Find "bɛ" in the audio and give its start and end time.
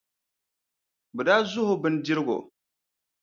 1.15-1.21